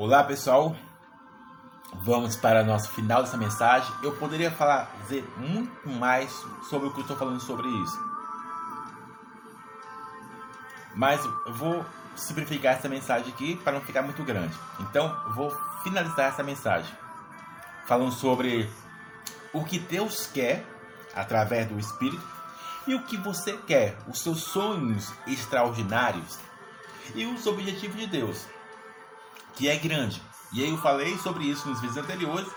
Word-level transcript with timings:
Olá 0.00 0.22
pessoal, 0.22 0.76
vamos 1.92 2.36
para 2.36 2.62
o 2.62 2.64
nosso 2.64 2.88
final 2.90 3.20
dessa 3.20 3.36
mensagem. 3.36 3.92
Eu 4.00 4.14
poderia 4.14 4.48
falar, 4.48 4.94
dizer 5.02 5.28
muito 5.36 5.88
mais 5.88 6.30
sobre 6.70 6.86
o 6.86 6.92
que 6.92 7.00
estou 7.00 7.16
falando 7.16 7.40
sobre 7.40 7.66
isso, 7.66 7.98
mas 10.94 11.20
eu 11.24 11.52
vou 11.52 11.84
simplificar 12.14 12.76
essa 12.76 12.88
mensagem 12.88 13.32
aqui 13.32 13.56
para 13.56 13.72
não 13.72 13.80
ficar 13.80 14.02
muito 14.02 14.22
grande. 14.22 14.56
Então, 14.78 15.20
vou 15.34 15.50
finalizar 15.82 16.26
essa 16.26 16.44
mensagem 16.44 16.94
falando 17.84 18.12
sobre 18.12 18.70
o 19.52 19.64
que 19.64 19.80
Deus 19.80 20.28
quer 20.28 20.64
através 21.12 21.66
do 21.66 21.76
Espírito 21.76 22.22
e 22.86 22.94
o 22.94 23.02
que 23.02 23.16
você 23.16 23.56
quer, 23.66 23.98
os 24.06 24.20
seus 24.20 24.44
sonhos 24.44 25.12
extraordinários 25.26 26.38
e 27.16 27.26
os 27.26 27.48
objetivos 27.48 27.96
de 27.98 28.06
Deus, 28.06 28.46
que 29.58 29.68
é 29.68 29.76
grande. 29.76 30.22
E 30.52 30.62
aí 30.62 30.70
eu 30.70 30.78
falei 30.78 31.18
sobre 31.18 31.44
isso 31.44 31.68
nos 31.68 31.80
vídeos 31.80 31.98
anteriores, 31.98 32.48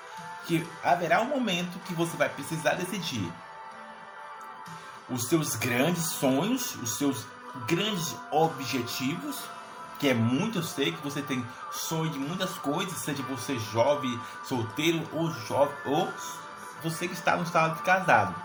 que 0.46 0.66
haverá 0.84 1.20
um 1.22 1.26
momento 1.26 1.80
que 1.80 1.94
você 1.94 2.16
vai 2.16 2.30
precisar 2.30 2.76
decidir 2.76 3.32
os 5.10 5.26
seus 5.28 5.56
grandes 5.56 6.04
sonhos, 6.04 6.76
os 6.76 6.98
seus 6.98 7.26
grandes 7.68 8.16
objetivos, 8.32 9.38
que 10.00 10.08
é 10.08 10.14
muito, 10.14 10.60
eu 10.60 10.64
sei 10.64 10.92
que 10.92 11.04
você 11.04 11.22
tem 11.22 11.46
sonho 11.72 12.12
de 12.12 12.20
muitas 12.20 12.52
coisas, 12.60 12.98
seja 13.00 13.24
você 13.24 13.58
jovem, 13.60 14.20
solteiro 14.44 15.02
ou 15.12 15.32
jovem, 15.32 15.76
ou 15.86 16.12
você 16.84 17.08
que 17.08 17.14
está 17.14 17.36
no 17.36 17.44
estado 17.44 17.78
de 17.78 17.82
casado. 17.82 18.36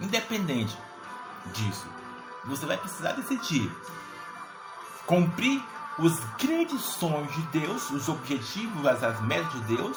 Independente 0.00 0.76
disso, 1.46 1.86
você 2.44 2.66
vai 2.66 2.76
precisar 2.76 3.12
decidir 3.12 3.70
cumprir 5.06 5.62
os 5.98 6.18
grandes 6.38 6.80
sonhos 6.80 7.32
de 7.34 7.42
Deus, 7.60 7.90
os 7.90 8.08
objetivos, 8.08 8.86
as 8.86 9.20
metas 9.22 9.52
de 9.52 9.76
Deus, 9.76 9.96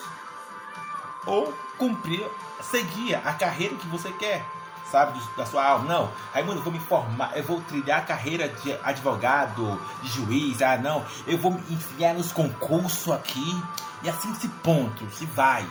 ou 1.26 1.54
cumprir, 1.78 2.26
seguir 2.62 3.16
a 3.16 3.34
carreira 3.34 3.76
que 3.76 3.88
você 3.88 4.12
quer 4.14 4.46
sabe, 4.92 5.20
da 5.36 5.46
sua 5.46 5.66
alma. 5.66 5.86
Não, 5.86 6.12
Raimundo, 6.34 6.60
eu 6.60 6.64
vou 6.64 6.72
me 6.72 6.80
formar, 6.80 7.36
eu 7.36 7.44
vou 7.44 7.62
trilhar 7.62 8.00
a 8.00 8.06
carreira 8.06 8.48
de 8.48 8.74
advogado, 8.84 9.82
de 10.02 10.10
juiz. 10.10 10.62
Ah, 10.62 10.78
não, 10.78 11.06
eu 11.28 11.38
vou 11.38 11.52
me 11.52 11.62
enfiar 11.70 12.14
nos 12.14 12.32
concursos 12.32 13.12
aqui 13.12 13.64
e 14.04 14.10
assim 14.10 14.34
se 14.36 14.48
ponto, 14.48 15.06
se 15.12 15.26
vai. 15.26 15.66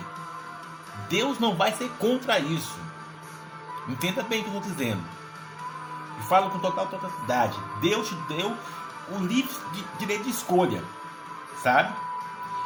Deus 1.08 1.38
não 1.38 1.54
vai 1.54 1.72
ser 1.72 1.88
contra 1.98 2.38
isso. 2.38 2.78
Entenda 3.88 4.22
bem 4.22 4.40
o 4.40 4.44
que 4.44 4.50
eu 4.50 4.58
estou 4.58 4.72
dizendo. 4.72 5.02
E 6.18 6.22
falo 6.24 6.50
com 6.50 6.58
total 6.58 6.86
totalidade. 6.86 7.58
Deus 7.80 8.08
te 8.08 8.14
deu 8.28 8.56
o 9.10 9.18
livre 9.18 9.54
direito 9.98 10.24
de 10.24 10.30
escolha, 10.30 10.82
sabe? 11.62 11.94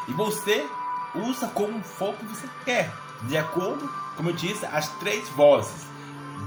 E 0.07 0.13
você 0.13 0.67
usa 1.15 1.49
como 1.49 1.83
for 1.83 2.15
que 2.15 2.25
você 2.27 2.49
quer, 2.65 2.93
de 3.23 3.37
acordo, 3.37 3.89
como 4.17 4.31
eu 4.31 4.35
disse, 4.35 4.65
as 4.67 4.89
três 4.99 5.29
vozes 5.31 5.87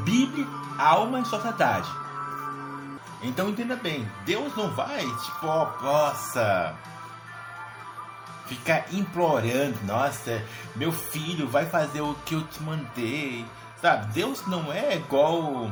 Bíblia, 0.03 0.47
alma 0.78 1.19
e 1.19 1.25
sociedade. 1.25 1.89
Então 3.22 3.50
entenda 3.50 3.75
bem, 3.75 4.09
Deus 4.25 4.56
não 4.56 4.72
vai, 4.72 5.06
tipo, 5.06 5.45
ó, 5.45 5.69
nossa, 5.81 6.75
ficar 8.47 8.92
implorando, 8.92 9.78
nossa, 9.86 10.44
meu 10.75 10.92
filho 10.92 11.47
vai 11.47 11.67
fazer 11.67 12.02
o 12.02 12.16
que 12.25 12.34
eu 12.34 12.44
te 12.47 12.64
mandei. 12.64 13.45
Sabe, 13.80 14.12
Deus 14.14 14.45
não 14.47 14.72
é 14.72 14.95
igual 14.95 15.72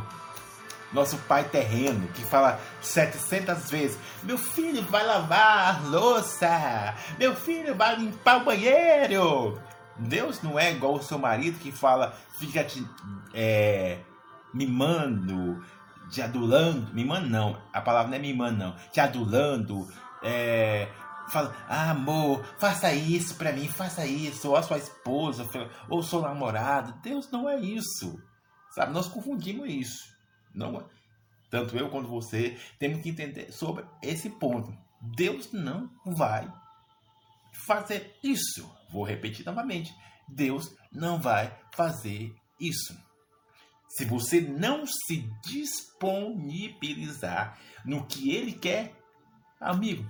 nosso 0.93 1.17
pai 1.19 1.43
terreno 1.43 2.07
que 2.09 2.23
fala 2.23 2.59
700 2.81 3.69
vezes: 3.69 3.99
Meu 4.23 4.37
filho 4.37 4.81
vai 4.83 5.05
lavar 5.05 5.85
louça, 5.89 6.95
meu 7.17 7.35
filho 7.35 7.75
vai 7.75 7.95
limpar 7.95 8.41
o 8.41 8.45
banheiro. 8.45 9.61
Deus 9.97 10.41
não 10.41 10.57
é 10.57 10.71
igual 10.71 10.95
o 10.95 11.03
seu 11.03 11.19
marido 11.19 11.59
que 11.59 11.71
fala, 11.71 12.15
fica 12.37 12.63
te, 12.63 12.85
é, 13.33 13.99
mimando, 14.53 15.61
te 16.09 16.21
adulando, 16.21 16.93
mimando 16.93 17.29
não, 17.29 17.61
a 17.73 17.81
palavra 17.81 18.09
não 18.09 18.17
é 18.17 18.19
mimando 18.19 18.57
não, 18.57 18.75
te 18.93 18.99
adulando, 19.01 19.87
é, 20.23 20.87
fala, 21.29 21.53
ah, 21.67 21.91
amor, 21.91 22.45
faça 22.57 22.93
isso 22.93 23.35
para 23.35 23.51
mim, 23.51 23.67
faça 23.67 24.05
isso, 24.05 24.49
ou 24.49 24.55
a 24.55 24.63
sua 24.63 24.77
esposa, 24.77 25.45
ou 25.89 26.01
seu 26.01 26.21
namorado, 26.21 26.93
Deus 27.03 27.29
não 27.29 27.49
é 27.49 27.59
isso, 27.59 28.17
sabe, 28.71 28.93
nós 28.93 29.07
confundimos 29.07 29.69
isso, 29.69 30.18
não 30.53 30.79
é, 30.79 30.85
tanto 31.49 31.75
eu 31.77 31.89
quanto 31.89 32.07
você, 32.07 32.57
temos 32.77 33.01
que 33.01 33.09
entender 33.09 33.51
sobre 33.51 33.83
esse 34.01 34.29
ponto, 34.29 34.73
Deus 35.01 35.51
não 35.51 35.89
vai 36.05 36.49
fazer 37.65 38.17
isso, 38.23 38.69
vou 38.89 39.03
repetir 39.03 39.45
novamente, 39.45 39.93
Deus 40.27 40.73
não 40.91 41.19
vai 41.19 41.55
fazer 41.73 42.33
isso. 42.59 42.97
Se 43.89 44.05
você 44.05 44.41
não 44.41 44.85
se 44.85 45.27
disponibilizar 45.43 47.57
no 47.83 48.05
que 48.05 48.31
ele 48.31 48.53
quer, 48.53 48.95
amigo, 49.59 50.07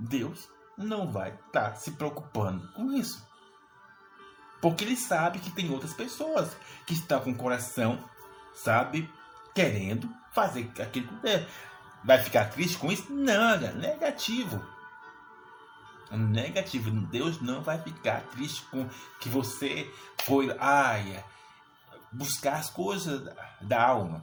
Deus 0.00 0.48
não 0.76 1.12
vai 1.12 1.34
estar 1.34 1.70
tá 1.70 1.74
se 1.74 1.92
preocupando 1.92 2.66
com 2.72 2.92
isso. 2.92 3.24
Porque 4.64 4.82
ele 4.82 4.96
sabe 4.96 5.40
que 5.40 5.50
tem 5.50 5.70
outras 5.70 5.92
pessoas 5.92 6.56
que 6.86 6.94
estão 6.94 7.20
com 7.20 7.32
o 7.32 7.36
coração, 7.36 8.02
sabe, 8.54 9.12
querendo 9.54 10.08
fazer 10.32 10.72
aquilo 10.80 11.06
que 11.06 11.20
quer. 11.20 11.46
Vai 12.02 12.16
ficar 12.16 12.46
triste 12.46 12.78
com 12.78 12.90
isso? 12.90 13.12
Nada, 13.12 13.72
negativo. 13.72 14.64
Negativo. 16.10 16.90
Deus 16.90 17.42
não 17.42 17.60
vai 17.60 17.78
ficar 17.82 18.22
triste 18.28 18.62
com 18.70 18.88
que 19.20 19.28
você 19.28 19.86
foi, 20.22 20.56
ai, 20.58 21.22
buscar 22.10 22.54
as 22.54 22.70
coisas 22.70 23.22
da 23.60 23.86
alma. 23.86 24.22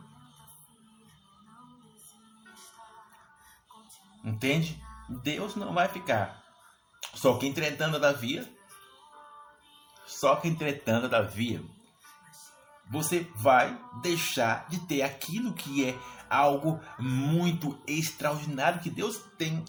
Entende? 4.23 4.81
Deus 5.07 5.55
não 5.55 5.71
vai 5.71 5.87
ficar. 5.87 6.43
Só 7.13 7.37
que 7.37 7.45
entretanto 7.45 7.99
Davi, 7.99 8.59
só 10.11 10.35
que 10.35 10.47
entretanto 10.47 11.07
Davi, 11.07 11.65
você 12.89 13.25
vai 13.35 13.79
deixar 14.01 14.67
de 14.67 14.79
ter 14.81 15.01
aquilo 15.01 15.53
que 15.53 15.85
é 15.85 15.97
algo 16.29 16.81
muito 16.99 17.81
extraordinário 17.87 18.81
que 18.81 18.89
Deus 18.89 19.17
tem 19.37 19.63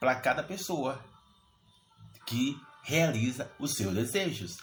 para 0.00 0.16
cada 0.16 0.42
pessoa 0.42 1.00
que 2.26 2.60
realiza 2.82 3.50
os 3.60 3.74
seus 3.74 3.94
desejos. 3.94 4.56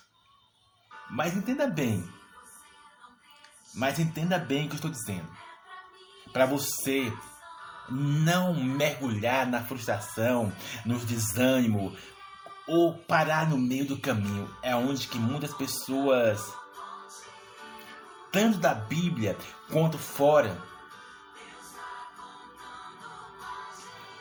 Mas 1.10 1.36
entenda 1.36 1.68
bem, 1.68 2.04
mas 3.74 4.00
entenda 4.00 4.38
bem 4.38 4.66
o 4.66 4.68
que 4.68 4.74
eu 4.74 4.76
estou 4.76 4.92
dizendo. 4.92 5.32
Para 6.34 6.46
você 6.46 7.12
não 7.90 8.54
mergulhar 8.54 9.48
na 9.48 9.64
frustração, 9.64 10.52
no 10.86 11.00
desânimo 11.00 11.96
ou 12.68 12.94
parar 12.94 13.50
no 13.50 13.58
meio 13.58 13.86
do 13.86 13.98
caminho. 13.98 14.50
É 14.62 14.76
onde 14.76 15.08
que 15.08 15.18
muitas 15.18 15.54
pessoas, 15.54 16.54
tanto 18.32 18.58
da 18.58 18.74
Bíblia 18.74 19.38
quanto 19.72 19.98
fora, 19.98 20.58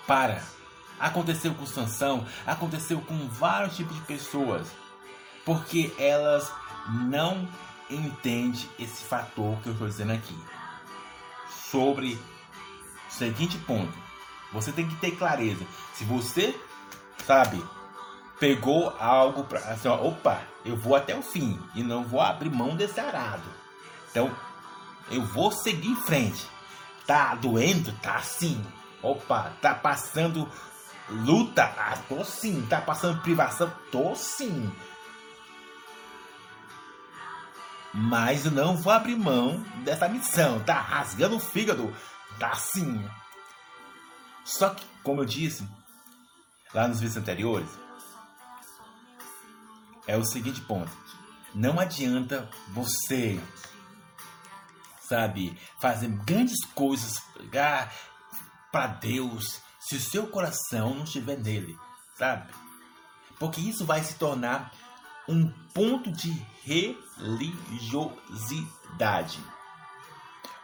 para. 0.07 0.43
Aconteceu 0.99 1.55
com 1.55 1.67
Sansão, 1.67 2.27
aconteceu 2.47 3.01
com 3.01 3.29
vários 3.29 3.77
tipos 3.77 3.97
de 3.97 4.03
pessoas, 4.03 4.69
porque 5.45 5.93
elas 5.99 6.53
não 7.09 7.49
entende 7.91 8.69
esse 8.79 9.05
fator 9.05 9.59
que 9.61 9.69
eu 9.69 9.73
estou 9.73 9.89
dizendo 9.89 10.13
aqui. 10.13 10.39
Sobre 11.71 12.15
o 12.15 13.13
seguinte 13.13 13.59
ponto. 13.59 13.93
Você 14.53 14.71
tem 14.71 14.87
que 14.87 14.97
ter 14.97 15.13
clareza. 15.13 15.65
Se 15.95 16.05
você, 16.05 16.55
sabe, 17.27 17.63
pegou 18.43 18.93
algo 18.99 19.45
para 19.45 19.61
assim, 19.61 19.87
ó, 19.87 19.95
opa, 20.05 20.43
eu 20.65 20.77
vou 20.77 20.97
até 20.97 21.15
o 21.15 21.23
fim 21.23 21.57
e 21.77 21.83
não 21.85 22.03
vou 22.03 22.21
abrir 22.21 22.51
mão 22.51 22.75
desse 22.75 22.99
arado. 22.99 23.45
Então, 24.11 24.35
eu 25.13 25.25
vou 25.25 25.53
seguir 25.53 25.91
em 25.91 25.95
frente. 25.95 26.45
Tá 27.07 27.37
doendo? 27.37 27.93
Tá 28.03 28.21
sim. 28.21 28.61
Opa, 29.01 29.53
tá 29.63 29.73
passando 29.77 30.51
luta? 31.09 31.63
Ah, 31.79 31.97
tô 32.09 32.25
sim. 32.25 32.67
Tá 32.69 32.81
passando 32.81 33.23
privação? 33.23 33.73
Tô 33.93 34.17
sim 34.17 34.73
mas 37.95 38.47
não 38.47 38.75
vou 38.75 38.91
abrir 38.91 39.17
mão 39.17 39.63
dessa 39.85 40.09
missão. 40.09 40.61
Tá 40.61 40.81
rasgando 40.81 41.37
o 41.37 41.41
fígado, 41.41 41.95
tá 42.39 42.55
sim. 42.55 43.07
Só 44.45 44.71
que, 44.71 44.83
como 45.03 45.21
eu 45.21 45.27
disse 45.27 45.69
lá 46.73 46.89
nos 46.89 47.01
vídeos 47.01 47.19
anteriores, 47.19 47.82
é 50.07 50.17
o 50.17 50.25
seguinte 50.25 50.61
ponto: 50.63 50.91
não 51.55 51.79
adianta 51.79 52.49
você, 52.69 53.39
sabe, 55.09 55.57
fazer 55.81 56.09
grandes 56.25 56.65
coisas 56.75 57.23
para 58.71 58.87
Deus, 58.87 59.61
se 59.81 59.97
o 59.97 60.01
seu 60.01 60.27
coração 60.27 60.95
não 60.95 61.05
estiver 61.05 61.39
nele, 61.39 61.77
sabe? 62.17 62.53
Porque 63.39 63.61
isso 63.61 63.85
vai 63.85 64.03
se 64.03 64.15
tornar 64.15 64.73
um 65.29 65.51
ponto 65.75 66.11
de 66.11 66.31
religiosidade. 66.63 69.39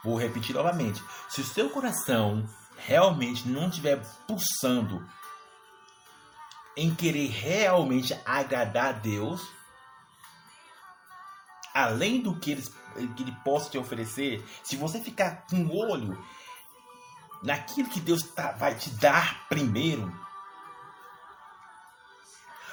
Vou 0.02 0.16
repetir 0.16 0.54
novamente. 0.54 1.02
Se 1.28 1.40
o 1.40 1.44
seu 1.44 1.70
coração 1.70 2.48
realmente 2.76 3.48
não 3.48 3.68
estiver 3.68 4.00
pulsando 4.26 5.04
em 6.78 6.94
querer 6.94 7.26
realmente 7.26 8.16
agradar 8.24 8.86
a 8.86 8.92
Deus, 8.92 9.42
além 11.74 12.20
do 12.22 12.38
que 12.38 12.52
ele, 12.52 12.62
que 13.16 13.22
ele 13.24 13.36
possa 13.44 13.68
te 13.68 13.76
oferecer, 13.76 14.46
se 14.62 14.76
você 14.76 15.00
ficar 15.00 15.44
com 15.50 15.56
o 15.64 15.76
olho 15.76 16.16
naquilo 17.42 17.88
que 17.88 17.98
Deus 17.98 18.22
tá, 18.22 18.52
vai 18.52 18.76
te 18.76 18.90
dar 18.90 19.48
primeiro, 19.48 20.08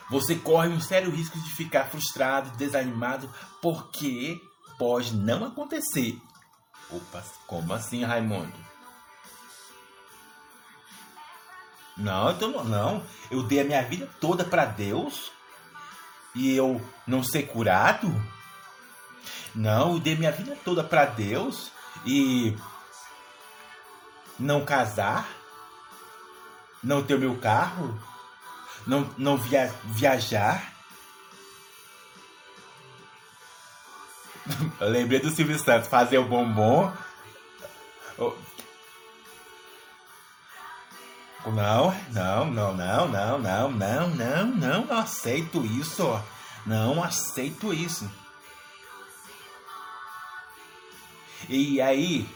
você 0.07 0.35
corre 0.35 0.69
um 0.69 0.79
sério 0.79 1.09
risco 1.09 1.39
de 1.39 1.49
ficar 1.49 1.85
frustrado, 1.85 2.55
desanimado, 2.57 3.27
porque 3.59 4.39
pode 4.77 5.15
não 5.15 5.45
acontecer. 5.45 6.21
Opa, 6.91 7.23
como 7.47 7.73
assim, 7.73 8.03
Raimundo? 8.03 8.53
Não, 11.97 12.31
então 12.31 12.63
não. 12.63 13.03
Eu 13.31 13.43
dei 13.43 13.61
a 13.61 13.63
minha 13.63 13.81
vida 13.83 14.09
toda 14.19 14.43
para 14.43 14.65
Deus 14.65 15.31
e 16.33 16.53
eu 16.55 16.81
não 17.07 17.23
ser 17.23 17.43
curado? 17.43 18.13
Não, 19.53 19.93
eu 19.93 19.99
dei 19.99 20.15
minha 20.15 20.31
vida 20.31 20.57
toda 20.65 20.83
para 20.83 21.05
Deus 21.05 21.71
e 22.05 22.57
não 24.37 24.65
casar? 24.65 25.27
Não 26.83 27.01
ter 27.01 27.15
o 27.15 27.19
meu 27.19 27.37
carro? 27.37 27.97
Não, 28.85 29.09
não 29.17 29.37
via, 29.37 29.73
viajar? 29.85 30.73
Lembrei 34.79 35.19
do 35.19 35.31
Silvio 35.31 35.57
Santos 35.57 35.87
fazer 35.87 36.17
o 36.17 36.25
bombom 36.25 36.91
Não, 41.45 41.95
não, 42.11 42.45
não, 42.45 42.73
não, 42.73 43.07
não, 43.07 43.07
não, 43.07 43.39
não, 43.39 43.69
não, 43.69 44.09
não, 44.09 44.85
não 44.85 44.97
aceito 44.97 45.63
isso. 45.63 46.19
Não 46.65 47.03
aceito 47.03 47.71
isso. 47.71 48.09
E 51.47 51.79
aí 51.79 52.27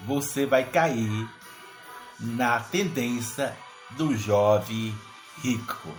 você 0.00 0.46
vai 0.46 0.64
cair 0.64 1.28
na 2.20 2.60
tendência 2.60 3.56
do 3.90 4.16
jovem 4.16 4.96
rico. 5.42 5.92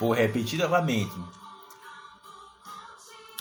Vou 0.00 0.14
repetir 0.14 0.58
novamente. 0.58 1.14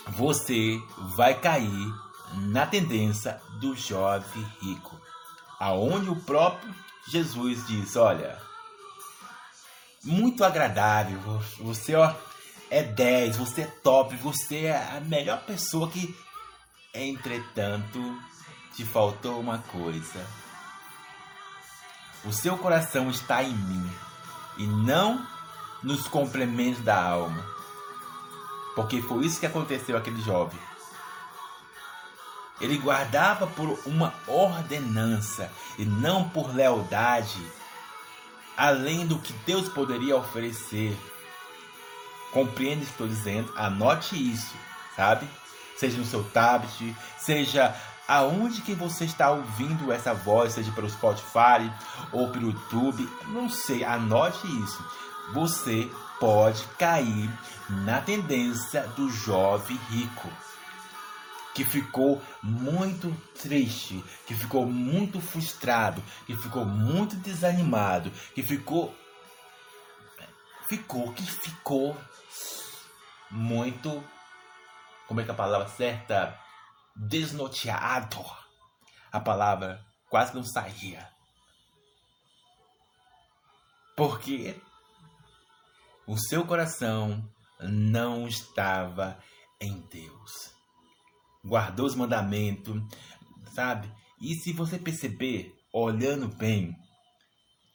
Você 0.09 0.81
vai 1.15 1.39
cair 1.39 1.93
na 2.33 2.65
tendência 2.65 3.41
do 3.59 3.73
jovem 3.73 4.43
rico, 4.61 4.99
aonde 5.57 6.09
o 6.09 6.15
próprio 6.17 6.73
Jesus 7.09 7.65
diz: 7.68 7.95
Olha, 7.95 8.42
muito 10.03 10.44
agradável, 10.44 11.19
você 11.59 11.95
ó, 11.95 12.13
é 12.69 12.83
10, 12.83 13.38
você 13.38 13.62
é 13.62 13.68
top, 13.68 14.15
você 14.18 14.65
é 14.65 14.98
a 14.98 15.00
melhor 15.01 15.44
pessoa 15.45 15.89
que. 15.89 16.15
Entretanto, 16.94 18.19
te 18.75 18.83
faltou 18.83 19.39
uma 19.39 19.59
coisa. 19.59 20.25
O 22.25 22.31
seu 22.31 22.57
coração 22.57 23.09
está 23.09 23.42
em 23.42 23.54
mim 23.54 23.92
e 24.57 24.68
não 24.68 25.25
nos 25.81 26.07
complementos 26.07 26.83
da 26.83 27.01
alma. 27.01 27.45
Porque 28.75 29.01
foi 29.01 29.25
isso 29.25 29.39
que 29.39 29.45
aconteceu 29.45 29.97
aquele 29.97 30.21
jovem. 30.21 30.59
Ele 32.61 32.77
guardava 32.77 33.47
por 33.47 33.79
uma 33.85 34.13
ordenança 34.27 35.51
e 35.79 35.83
não 35.83 36.29
por 36.29 36.53
lealdade, 36.55 37.41
além 38.55 39.07
do 39.07 39.17
que 39.17 39.33
Deus 39.45 39.67
poderia 39.67 40.15
oferecer. 40.15 40.95
Compreende 42.31 42.83
o 42.83 42.85
que 42.85 42.91
estou 42.91 43.07
dizendo? 43.07 43.51
Anote 43.57 44.15
isso, 44.15 44.53
sabe? 44.95 45.27
Seja 45.75 45.97
no 45.97 46.05
seu 46.05 46.23
tablet, 46.23 46.95
seja 47.17 47.75
aonde 48.07 48.61
que 48.61 48.75
você 48.75 49.05
está 49.05 49.31
ouvindo 49.31 49.91
essa 49.91 50.13
voz, 50.13 50.53
seja 50.53 50.71
pelo 50.71 50.89
Spotify 50.89 51.71
ou 52.11 52.29
pelo 52.29 52.51
YouTube, 52.51 53.09
não 53.29 53.49
sei, 53.49 53.83
anote 53.83 54.45
isso. 54.63 54.85
Você 55.33 55.89
pode 56.19 56.63
cair 56.77 57.29
na 57.67 58.01
tendência 58.01 58.83
do 58.95 59.09
jovem 59.09 59.79
rico 59.89 60.29
que 61.53 61.65
ficou 61.65 62.21
muito 62.42 63.13
triste, 63.42 64.03
que 64.25 64.33
ficou 64.33 64.65
muito 64.65 65.19
frustrado, 65.19 66.01
que 66.25 66.36
ficou 66.36 66.65
muito 66.65 67.15
desanimado, 67.18 68.12
que 68.33 68.44
ficou 68.44 68.95
ficou 70.68 71.12
que 71.13 71.24
ficou 71.24 71.98
muito 73.30 74.03
como 75.07 75.19
é 75.19 75.24
que 75.24 75.30
é 75.30 75.33
a 75.33 75.38
palavra 75.38 75.68
certa 75.68 76.39
desnorteado. 76.95 78.24
A 79.12 79.19
palavra 79.19 79.86
quase 80.09 80.33
não 80.33 80.44
saía. 80.44 81.09
Porque 83.95 84.59
o 86.07 86.18
seu 86.18 86.45
coração 86.45 87.30
não 87.59 88.25
estava 88.25 89.19
em 89.59 89.81
Deus 89.81 90.50
guardou 91.43 91.85
os 91.85 91.95
mandamentos, 91.95 92.81
sabe? 93.53 93.91
E 94.19 94.35
se 94.35 94.53
você 94.53 94.77
perceber, 94.77 95.55
olhando 95.73 96.27
bem, 96.27 96.75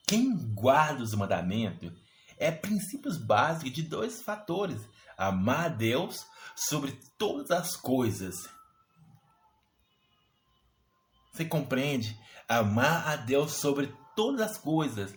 quem 0.06 0.36
guarda 0.54 1.02
os 1.02 1.14
mandamentos 1.14 1.92
é 2.38 2.50
princípios 2.50 3.16
básicos 3.16 3.72
de 3.72 3.82
dois 3.82 4.22
fatores: 4.22 4.80
amar 5.16 5.66
a 5.66 5.68
Deus 5.68 6.24
sobre 6.54 6.92
todas 7.18 7.50
as 7.50 7.76
coisas. 7.76 8.34
Você 11.32 11.44
compreende? 11.44 12.18
Amar 12.48 13.08
a 13.08 13.16
Deus 13.16 13.52
sobre 13.52 13.92
todas 14.14 14.40
as 14.40 14.56
coisas. 14.56 15.14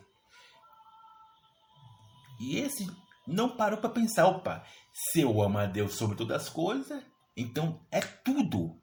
E 2.40 2.58
esse 2.58 2.90
não 3.28 3.56
parou 3.56 3.80
para 3.80 3.90
pensar, 3.90 4.26
opa, 4.26 4.66
se 4.92 5.22
eu 5.22 5.42
amo 5.42 5.60
a 5.60 5.66
Deus 5.66 5.96
sobre 5.96 6.18
todas 6.18 6.42
as 6.42 6.50
coisas, 6.50 7.04
então 7.42 7.86
é 7.92 8.02
tudo. 8.02 8.80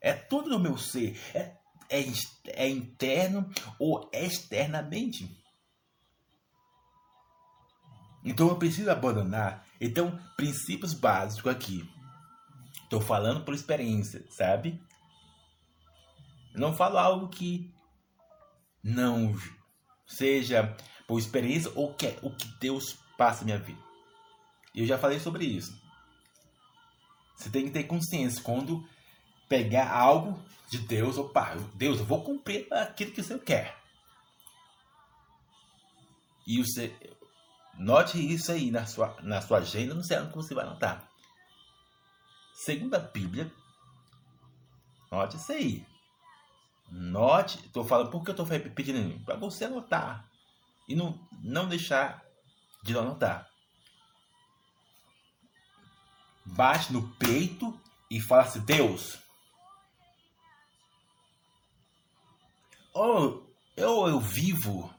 É 0.00 0.12
tudo 0.12 0.50
no 0.50 0.58
meu 0.58 0.76
ser. 0.76 1.18
É, 1.34 1.56
é, 1.88 2.04
é 2.46 2.68
interno 2.68 3.48
ou 3.78 4.10
externamente. 4.12 5.28
Então 8.24 8.48
eu 8.48 8.56
preciso 8.56 8.90
abandonar. 8.90 9.66
Então, 9.80 10.18
princípios 10.36 10.94
básicos 10.94 11.50
aqui. 11.50 11.88
Estou 12.84 13.00
falando 13.00 13.44
por 13.44 13.54
experiência, 13.54 14.24
sabe? 14.30 14.80
Não 16.54 16.74
falo 16.74 16.98
algo 16.98 17.28
que 17.28 17.72
não 18.82 19.34
seja 20.06 20.76
por 21.06 21.18
experiência 21.18 21.72
ou 21.74 21.94
que 21.94 22.06
é 22.06 22.18
o 22.22 22.30
que 22.30 22.46
Deus 22.60 22.98
passa 23.16 23.40
na 23.40 23.46
minha 23.46 23.58
vida. 23.58 23.80
Eu 24.74 24.86
já 24.86 24.98
falei 24.98 25.18
sobre 25.18 25.44
isso. 25.44 25.81
Você 27.36 27.50
tem 27.50 27.64
que 27.64 27.70
ter 27.70 27.84
consciência 27.84 28.42
quando 28.42 28.86
pegar 29.48 29.90
algo 29.90 30.42
de 30.70 30.78
Deus, 30.78 31.18
opa, 31.18 31.54
Deus, 31.74 31.98
eu 31.98 32.06
vou 32.06 32.24
cumprir 32.24 32.66
aquilo 32.72 33.12
que 33.12 33.22
você 33.22 33.38
quer. 33.38 33.76
E 36.46 36.58
você 36.58 36.96
note 37.78 38.18
isso 38.18 38.50
aí 38.50 38.70
na 38.70 38.86
sua, 38.86 39.16
na 39.22 39.42
sua 39.42 39.58
agenda, 39.58 39.94
não 39.94 40.02
sei 40.02 40.18
onde 40.18 40.34
você 40.34 40.54
vai 40.54 40.64
anotar. 40.64 41.06
Segundo 42.54 42.94
a 42.94 42.98
Bíblia, 42.98 43.52
note 45.10 45.36
isso 45.36 45.52
aí. 45.52 45.86
Note, 46.90 47.58
estou 47.58 47.84
falando 47.84 48.10
porque 48.10 48.30
eu 48.30 48.42
estou 48.42 48.46
pedindo 48.46 49.22
para 49.24 49.36
você 49.36 49.64
anotar 49.64 50.28
e 50.88 50.94
não, 50.94 51.18
não 51.42 51.68
deixar 51.68 52.24
de 52.82 52.96
anotar 52.96 53.51
bate 56.44 56.92
no 56.92 57.08
peito 57.16 57.78
e 58.10 58.20
fala 58.20 58.42
assim: 58.42 58.60
Deus, 58.60 59.18
ou 62.92 63.46
eu, 63.76 64.08
eu 64.08 64.20
vivo, 64.20 64.92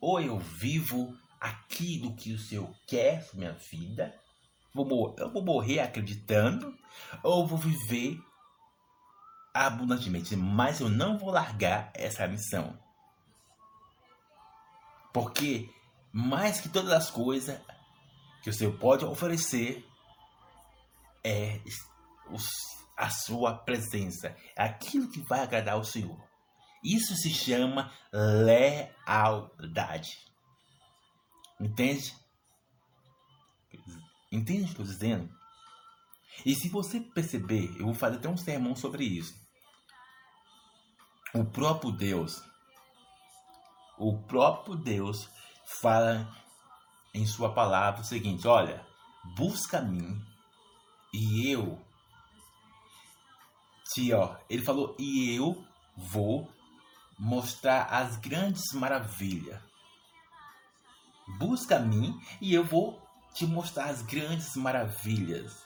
ou 0.00 0.20
eu 0.20 0.38
vivo 0.38 1.16
aquilo 1.40 2.14
que 2.14 2.32
o 2.32 2.38
Senhor 2.38 2.70
quer 2.86 3.26
para 3.26 3.38
minha 3.38 3.52
vida, 3.52 4.14
eu 4.74 5.30
vou 5.30 5.44
morrer 5.44 5.80
acreditando, 5.80 6.76
ou 7.22 7.46
vou 7.46 7.58
viver 7.58 8.18
abundantemente, 9.52 10.34
mas 10.34 10.80
eu 10.80 10.88
não 10.88 11.18
vou 11.18 11.30
largar 11.30 11.90
essa 11.94 12.26
missão. 12.26 12.76
Porque 15.12 15.70
mais 16.12 16.60
que 16.60 16.68
todas 16.68 16.92
as 16.92 17.10
coisas 17.10 17.60
que 18.42 18.50
o 18.50 18.52
Senhor 18.52 18.76
pode 18.78 19.04
oferecer 19.04 19.86
é 21.24 21.60
a 22.96 23.10
sua 23.10 23.54
presença, 23.54 24.36
é 24.54 24.62
aquilo 24.62 25.10
que 25.10 25.22
vai 25.22 25.40
agradar 25.40 25.74
ao 25.74 25.84
Senhor. 25.84 26.22
Isso 26.84 27.16
se 27.16 27.30
chama 27.30 27.90
lealdade. 28.12 30.18
Entende? 31.58 32.14
Entende 34.30 34.62
o 34.62 34.64
que 34.64 34.70
estou 34.72 34.84
dizendo? 34.84 35.32
E 36.44 36.54
se 36.54 36.68
você 36.68 37.00
perceber, 37.00 37.74
eu 37.78 37.86
vou 37.86 37.94
fazer 37.94 38.16
até 38.16 38.28
um 38.28 38.36
sermão 38.36 38.76
sobre 38.76 39.04
isso. 39.04 39.34
O 41.32 41.44
próprio 41.44 41.90
Deus, 41.90 42.42
o 43.98 44.22
próprio 44.24 44.76
Deus 44.76 45.28
fala 45.80 46.28
em 47.12 47.26
sua 47.26 47.54
palavra 47.54 48.02
o 48.02 48.04
seguinte: 48.04 48.46
olha, 48.46 48.86
busca 49.36 49.78
a 49.78 49.82
mim 49.82 50.22
e 51.14 51.48
eu 51.48 51.78
te, 53.92 54.12
ó, 54.12 54.36
ele 54.50 54.64
falou, 54.64 54.96
e 54.98 55.32
eu 55.32 55.64
vou 55.96 56.50
mostrar 57.16 57.84
as 57.84 58.16
grandes 58.16 58.72
maravilhas. 58.72 59.62
Busca 61.38 61.76
a 61.76 61.80
mim 61.80 62.20
e 62.40 62.52
eu 62.52 62.64
vou 62.64 63.00
te 63.32 63.46
mostrar 63.46 63.86
as 63.86 64.02
grandes 64.02 64.56
maravilhas, 64.56 65.64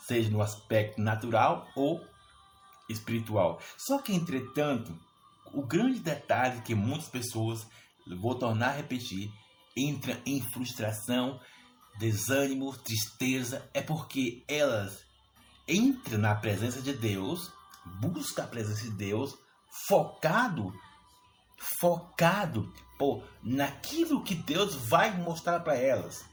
seja 0.00 0.28
no 0.28 0.42
aspecto 0.42 1.00
natural 1.00 1.68
ou 1.76 2.04
espiritual. 2.88 3.60
Só 3.78 4.02
que, 4.02 4.12
entretanto, 4.12 4.92
o 5.52 5.62
grande 5.62 6.00
detalhe 6.00 6.62
que 6.62 6.74
muitas 6.74 7.08
pessoas, 7.08 7.64
vou 8.20 8.34
tornar 8.34 8.70
a 8.70 8.76
repetir, 8.76 9.32
entram 9.76 10.20
em 10.26 10.42
frustração, 10.50 11.40
desânimo, 11.98 12.76
tristeza, 12.76 13.68
é 13.72 13.80
porque 13.80 14.44
elas 14.48 15.04
entram 15.66 16.18
na 16.18 16.34
presença 16.34 16.80
de 16.80 16.92
Deus, 16.92 17.50
buscam 18.00 18.44
a 18.44 18.46
presença 18.46 18.82
de 18.82 18.90
Deus, 18.90 19.36
focado, 19.88 20.72
focado 21.78 22.72
pô, 22.98 23.22
naquilo 23.42 24.22
que 24.22 24.34
Deus 24.34 24.74
vai 24.74 25.16
mostrar 25.16 25.60
para 25.60 25.76
elas. 25.76 26.24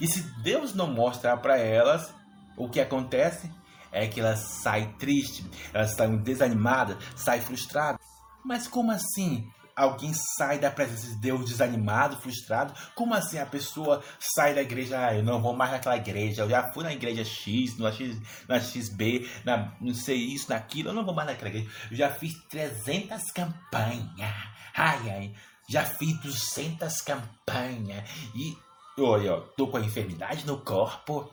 E 0.00 0.06
se 0.06 0.22
Deus 0.42 0.74
não 0.74 0.88
mostrar 0.88 1.36
para 1.38 1.58
elas, 1.58 2.12
o 2.56 2.68
que 2.68 2.80
acontece 2.80 3.50
é 3.92 4.06
que 4.06 4.20
elas 4.20 4.40
saem 4.62 4.92
tristes, 4.94 5.46
elas 5.72 5.92
saem 5.92 6.18
desanimadas, 6.18 6.98
saem 7.16 7.40
frustradas. 7.40 8.04
Mas 8.44 8.68
como 8.68 8.92
assim? 8.92 9.50
Alguém 9.76 10.10
sai 10.38 10.58
da 10.58 10.70
presença 10.70 11.06
de 11.08 11.16
Deus 11.16 11.44
desanimado, 11.44 12.16
frustrado? 12.16 12.72
Como 12.94 13.12
assim 13.12 13.38
a 13.38 13.44
pessoa 13.44 14.02
sai 14.18 14.54
da 14.54 14.62
igreja? 14.62 14.98
Ah, 14.98 15.14
eu 15.14 15.22
não 15.22 15.42
vou 15.42 15.54
mais 15.54 15.70
naquela 15.70 15.98
igreja. 15.98 16.42
Eu 16.42 16.48
já 16.48 16.72
fui 16.72 16.82
na 16.82 16.94
igreja 16.94 17.22
X, 17.22 17.76
na, 17.76 17.92
X, 17.92 18.16
na 18.48 18.58
XB, 18.58 19.28
na 19.44 19.74
não 19.78 19.94
sei 19.94 20.16
isso, 20.16 20.48
naquilo. 20.48 20.88
Eu 20.88 20.94
não 20.94 21.04
vou 21.04 21.14
mais 21.14 21.28
naquela 21.28 21.50
igreja. 21.50 21.68
Eu 21.90 21.96
já 21.98 22.10
fiz 22.10 22.32
300 22.48 23.22
campanhas. 23.32 24.34
Ai, 24.74 25.10
ai. 25.10 25.34
Já 25.68 25.84
fiz 25.84 26.18
200 26.22 27.02
campanhas. 27.02 28.08
E 28.34 28.56
olha, 28.98 29.28
eu 29.28 29.40
tô 29.58 29.66
com 29.66 29.76
a 29.76 29.80
enfermidade 29.80 30.46
no 30.46 30.58
corpo. 30.58 31.30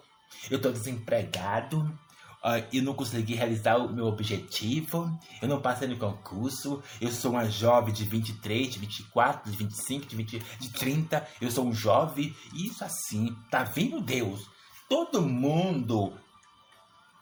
Eu 0.52 0.60
tô 0.60 0.70
desempregado 0.70 1.98
uh, 2.44 2.64
eu 2.74 2.84
não 2.84 2.94
consegui 2.94 3.36
realizar 3.36 3.78
o 3.78 3.92
meu 3.92 4.06
objetivo, 4.06 5.10
eu 5.42 5.48
não 5.48 5.62
passei 5.62 5.88
no 5.88 5.98
concurso, 5.98 6.84
eu 7.00 7.12
sou 7.12 7.32
uma 7.32 7.50
jovem 7.50 7.94
de 7.94 8.04
23, 8.04 8.74
de 8.74 8.80
24, 8.80 9.50
de 9.50 9.58
25, 9.58 10.06
de, 10.06 10.16
20, 10.16 10.40
de 10.60 10.70
30, 10.72 11.28
eu 11.42 11.50
sou 11.50 11.66
um 11.66 11.74
jovem, 11.74 12.36
isso 12.54 12.84
assim, 12.84 13.36
tá 13.50 13.64
vendo 13.64 14.02
Deus? 14.02 14.50
Todo 14.90 15.22
mundo, 15.22 16.14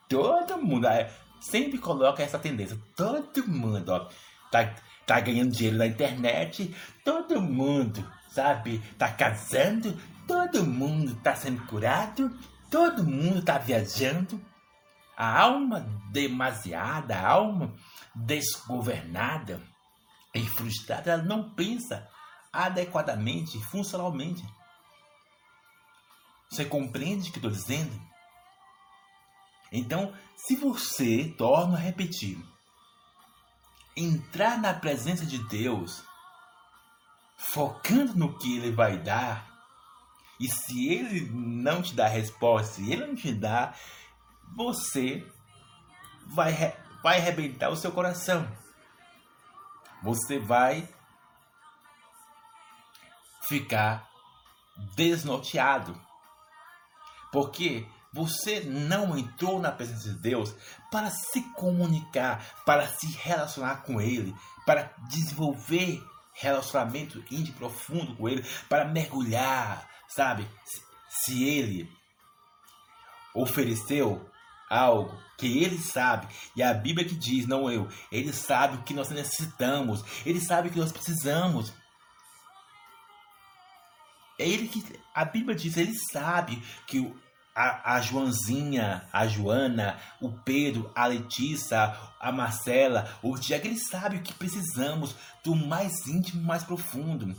todo 0.09 0.57
mundo, 0.57 0.87
é, 0.87 1.11
sempre 1.39 1.77
coloca 1.77 2.23
essa 2.23 2.39
tendência, 2.39 2.77
todo 2.95 3.47
mundo, 3.47 3.89
ó, 3.89 4.09
tá, 4.49 4.73
tá 5.05 5.19
ganhando 5.19 5.51
dinheiro 5.51 5.77
na 5.77 5.87
internet, 5.87 6.75
todo 7.05 7.39
mundo, 7.39 8.05
sabe, 8.31 8.79
tá 8.97 9.09
casando, 9.09 9.95
todo 10.27 10.65
mundo 10.65 11.15
tá 11.21 11.35
sendo 11.35 11.65
curado, 11.67 12.31
todo 12.69 13.03
mundo 13.03 13.43
tá 13.43 13.57
viajando, 13.57 14.41
a 15.15 15.41
alma 15.41 15.81
demasiada, 16.11 17.15
a 17.15 17.27
alma 17.27 17.73
desgovernada 18.15 19.61
e 20.33 20.45
frustrada, 20.45 21.11
ela 21.11 21.23
não 21.23 21.53
pensa 21.53 22.09
adequadamente, 22.51 23.61
funcionalmente. 23.65 24.43
Você 26.49 26.65
compreende 26.65 27.29
o 27.29 27.31
que 27.31 27.37
estou 27.37 27.51
dizendo? 27.51 27.99
Então, 29.71 30.13
se 30.35 30.55
você, 30.55 31.33
torna 31.37 31.77
a 31.77 31.79
repetir, 31.79 32.37
entrar 33.95 34.59
na 34.59 34.73
presença 34.73 35.25
de 35.25 35.37
Deus, 35.47 36.03
focando 37.37 38.15
no 38.15 38.37
que 38.37 38.57
Ele 38.57 38.71
vai 38.71 38.97
dar, 38.97 39.49
e 40.39 40.49
se 40.49 40.89
Ele 40.89 41.29
não 41.31 41.81
te 41.81 41.93
dá 41.93 42.07
resposta, 42.07 42.75
se 42.75 42.91
Ele 42.91 43.05
não 43.05 43.15
te 43.15 43.31
dá 43.31 43.73
você 44.55 45.25
vai, 46.27 46.53
vai 47.01 47.17
arrebentar 47.17 47.69
o 47.69 47.75
seu 47.75 47.91
coração. 47.91 48.47
Você 50.03 50.39
vai 50.39 50.87
ficar 53.47 54.09
desnorteado. 54.95 55.99
Porque 57.31 57.87
você 58.13 58.61
não 58.61 59.17
entrou 59.17 59.59
na 59.59 59.71
presença 59.71 60.09
de 60.09 60.19
Deus 60.19 60.53
para 60.91 61.09
se 61.09 61.41
comunicar, 61.53 62.45
para 62.65 62.87
se 62.87 63.07
relacionar 63.07 63.83
com 63.83 64.01
Ele, 64.01 64.35
para 64.65 64.93
desenvolver 65.09 66.03
relacionamento 66.33 67.23
íntimo 67.31 67.57
profundo 67.57 68.15
com 68.15 68.27
Ele, 68.27 68.45
para 68.67 68.85
mergulhar, 68.85 69.87
sabe? 70.09 70.47
Se 71.09 71.43
Ele 71.43 71.89
ofereceu 73.33 74.29
algo 74.71 75.19
que 75.37 75.63
ele 75.63 75.77
sabe, 75.79 76.27
e 76.55 76.61
a 76.61 76.73
Bíblia 76.73 77.07
que 77.07 77.15
diz, 77.15 77.47
não 77.47 77.69
eu, 77.69 77.89
ele 78.11 78.31
sabe 78.31 78.77
o 78.77 78.83
que 78.83 78.93
nós 78.93 79.09
necessitamos, 79.09 80.03
ele 80.25 80.39
sabe 80.39 80.69
o 80.69 80.71
que 80.71 80.79
nós 80.79 80.91
precisamos. 80.91 81.73
É 84.39 84.47
ele 84.47 84.67
que 84.67 84.83
a 85.13 85.25
Bíblia 85.25 85.55
diz, 85.55 85.77
ele 85.77 85.93
sabe 86.11 86.61
que 86.87 87.13
a, 87.55 87.95
a 87.95 88.01
Joãozinha, 88.01 89.07
a 89.11 89.27
Joana, 89.27 89.99
o 90.21 90.31
Pedro, 90.31 90.91
a 90.95 91.07
Letícia, 91.07 91.97
a 92.19 92.31
Marcela, 92.31 93.17
o 93.21 93.37
Tiago, 93.37 93.67
ele 93.67 93.79
sabe 93.79 94.17
o 94.17 94.21
que 94.21 94.33
precisamos 94.33 95.15
do 95.43 95.55
mais 95.55 96.07
íntimo, 96.07 96.41
mais 96.41 96.63
profundo. 96.63 97.35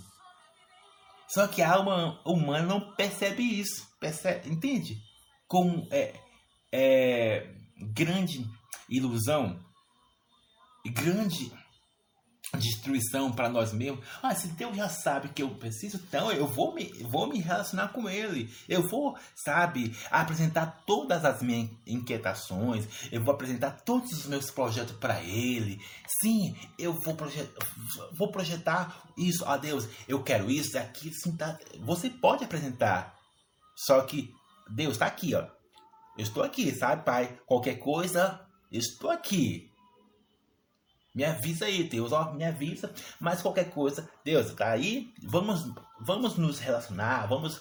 Só 1.29 1.47
que 1.47 1.63
a 1.63 1.73
alma 1.73 2.21
humana 2.27 2.67
não 2.67 2.95
percebe 2.95 3.43
isso, 3.43 3.89
percebe, 3.99 4.51
entende? 4.51 4.99
Como 5.49 5.89
é, 5.91 6.15
é, 6.73 7.47
grande 7.95 8.45
ilusão, 8.89 9.61
grande 10.87 11.53
destruição 12.59 13.33
para 13.33 13.49
nós 13.49 13.73
mesmos. 13.73 14.05
Ah, 14.23 14.35
se 14.35 14.49
Deus 14.49 14.77
já 14.77 14.89
sabe 14.89 15.29
que 15.29 15.43
eu 15.43 15.55
preciso, 15.55 15.97
então 15.97 16.31
eu 16.31 16.47
vou 16.47 16.75
me, 16.75 16.85
vou 17.11 17.27
me 17.27 17.39
relacionar 17.39 17.89
com 17.89 18.09
Ele. 18.09 18.53
Eu 18.69 18.87
vou, 18.89 19.17
sabe, 19.35 19.97
apresentar 20.11 20.83
todas 20.87 21.25
as 21.25 21.43
minhas 21.43 21.71
inquietações. 21.87 22.87
Eu 23.11 23.23
vou 23.25 23.35
apresentar 23.35 23.83
todos 23.83 24.11
os 24.13 24.27
meus 24.27 24.51
projetos 24.51 24.97
para 24.97 25.23
Ele. 25.23 25.81
Sim, 26.21 26.55
eu 26.79 26.93
vou, 27.05 27.15
projet, 27.15 27.51
vou 28.17 28.31
projetar 28.31 29.03
isso. 29.17 29.45
a 29.47 29.57
Deus, 29.57 29.89
eu 30.07 30.23
quero 30.23 30.51
isso, 30.51 30.79
aquilo. 30.79 31.15
Sim, 31.15 31.37
tá. 31.37 31.59
Você 31.81 32.11
pode 32.11 32.45
apresentar. 32.45 33.19
Só 33.75 34.03
que 34.03 34.31
Deus 34.69 34.93
está 34.93 35.07
aqui, 35.07 35.35
ó. 35.35 35.47
Eu 36.17 36.23
estou 36.25 36.43
aqui, 36.43 36.73
sabe, 36.75 37.05
pai? 37.05 37.39
Qualquer 37.47 37.79
coisa, 37.79 38.47
eu 38.71 38.79
estou 38.79 39.11
aqui. 39.11 39.71
Me 41.15 41.25
avisa 41.25 41.67
aí, 41.67 41.85
Deus, 41.85 42.13
ó, 42.13 42.33
me 42.33 42.45
avisa. 42.45 42.93
Mas 43.21 43.43
qualquer 43.43 43.71
coisa, 43.71 44.09
Deus, 44.25 44.53
tá 44.55 44.71
aí? 44.71 45.13
Vamos, 45.23 45.73
vamos 46.01 46.37
nos 46.37 46.59
relacionar, 46.59 47.27
vamos, 47.27 47.61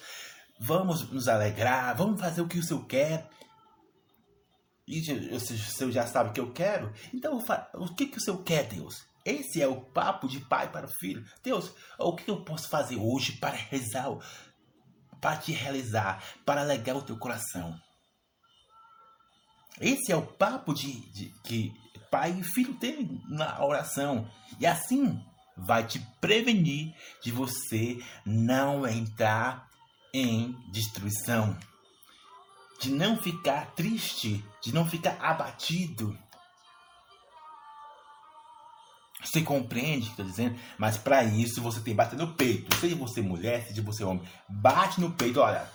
vamos 0.58 1.10
nos 1.10 1.28
alegrar, 1.28 1.96
vamos 1.96 2.20
fazer 2.20 2.40
o 2.40 2.48
que 2.48 2.58
o 2.58 2.62
Senhor 2.62 2.84
quer. 2.86 3.28
E 4.86 5.00
o 5.32 5.40
Senhor 5.40 5.90
já 5.90 6.06
sabe 6.06 6.30
o 6.30 6.32
que 6.32 6.40
eu 6.40 6.52
quero, 6.52 6.92
então 7.14 7.38
o 7.74 7.94
que, 7.94 8.06
que 8.06 8.18
o 8.18 8.20
Senhor 8.20 8.42
quer, 8.42 8.66
Deus? 8.66 9.06
Esse 9.24 9.62
é 9.62 9.68
o 9.68 9.80
papo 9.80 10.26
de 10.26 10.40
pai 10.40 10.70
para 10.70 10.88
filho. 10.88 11.24
Deus, 11.42 11.72
o 11.98 12.16
que 12.16 12.28
eu 12.28 12.44
posso 12.44 12.68
fazer 12.68 12.96
hoje 12.96 13.32
para 13.32 13.54
rezar, 13.54 14.10
para 15.20 15.36
te 15.36 15.52
realizar, 15.52 16.22
para 16.44 16.62
alegar 16.62 16.96
o 16.96 17.02
teu 17.02 17.16
coração? 17.16 17.78
Esse 19.80 20.12
é 20.12 20.16
o 20.16 20.22
papo 20.22 20.74
de, 20.74 21.00
de 21.10 21.34
que 21.42 21.74
pai 22.10 22.30
e 22.38 22.44
filho 22.44 22.74
têm 22.74 23.22
na 23.28 23.64
oração. 23.64 24.30
E 24.60 24.66
assim 24.66 25.20
vai 25.56 25.86
te 25.86 25.98
prevenir 26.20 26.94
de 27.22 27.32
você 27.32 27.98
não 28.24 28.86
entrar 28.86 29.68
em 30.12 30.54
destruição, 30.70 31.56
de 32.80 32.90
não 32.90 33.16
ficar 33.16 33.72
triste, 33.74 34.44
de 34.62 34.74
não 34.74 34.86
ficar 34.86 35.16
abatido. 35.20 36.16
Você 39.24 39.40
compreende 39.40 40.00
o 40.00 40.02
que 40.06 40.10
estou 40.10 40.26
dizendo? 40.26 40.58
Mas 40.76 40.98
para 40.98 41.22
isso 41.22 41.62
você 41.62 41.78
tem 41.78 41.92
que 41.92 41.96
bater 41.96 42.18
no 42.18 42.34
peito. 42.34 42.74
Seja 42.76 42.96
você 42.96 43.22
mulher, 43.22 43.66
seja 43.66 43.80
você 43.80 44.02
homem. 44.02 44.28
Bate 44.48 45.00
no 45.00 45.12
peito, 45.12 45.40
olha. 45.40 45.70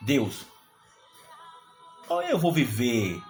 Deus, 0.00 0.46
ou 2.08 2.22
eu 2.22 2.38
vou 2.38 2.52
viver 2.52 3.22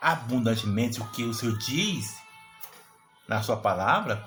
abundantemente 0.00 1.00
o 1.00 1.08
que 1.08 1.24
o 1.24 1.32
Senhor 1.32 1.56
diz 1.58 2.22
na 3.26 3.42
sua 3.42 3.56
palavra, 3.56 4.22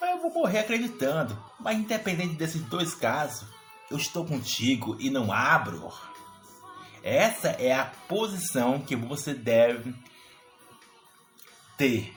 ou 0.00 0.08
eu 0.08 0.22
vou 0.22 0.32
morrer 0.32 0.60
acreditando. 0.60 1.36
Mas 1.60 1.78
independente 1.78 2.34
desses 2.34 2.62
dois 2.62 2.94
casos, 2.94 3.46
eu 3.90 3.96
estou 3.96 4.24
contigo 4.24 4.96
e 4.98 5.10
não 5.10 5.32
abro. 5.32 5.92
Essa 7.02 7.48
é 7.48 7.72
a 7.72 7.84
posição 7.84 8.80
que 8.80 8.96
você 8.96 9.34
deve 9.34 9.94
ter. 11.76 12.16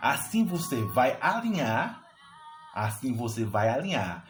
Assim 0.00 0.44
você 0.44 0.82
vai 0.82 1.18
alinhar, 1.20 2.02
assim 2.74 3.14
você 3.14 3.44
vai 3.44 3.68
alinhar 3.68 4.26